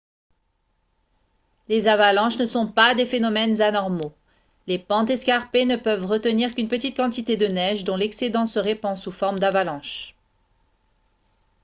[1.67, 4.15] les avalanches ne sont pas des phénomènes anormaux
[4.65, 8.97] les pentes escarpées ne peuvent retenir qu'une petite quantité de neige dont l'excédent se répand
[8.97, 10.15] sous forme d'avalanche